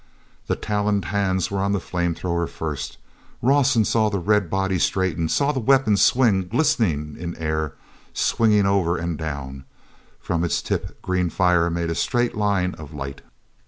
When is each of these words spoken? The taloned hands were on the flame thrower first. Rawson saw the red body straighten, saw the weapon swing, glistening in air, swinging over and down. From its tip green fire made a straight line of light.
The 0.47 0.55
taloned 0.55 1.05
hands 1.05 1.51
were 1.51 1.59
on 1.59 1.73
the 1.73 1.79
flame 1.79 2.15
thrower 2.15 2.47
first. 2.47 2.97
Rawson 3.39 3.85
saw 3.85 4.09
the 4.09 4.17
red 4.17 4.49
body 4.49 4.79
straighten, 4.79 5.29
saw 5.29 5.51
the 5.51 5.59
weapon 5.59 5.95
swing, 5.95 6.47
glistening 6.47 7.15
in 7.19 7.35
air, 7.35 7.75
swinging 8.11 8.65
over 8.65 8.97
and 8.97 9.15
down. 9.15 9.63
From 10.19 10.43
its 10.43 10.63
tip 10.63 11.03
green 11.03 11.29
fire 11.29 11.69
made 11.69 11.91
a 11.91 11.93
straight 11.93 12.35
line 12.35 12.73
of 12.79 12.95
light. 12.95 13.21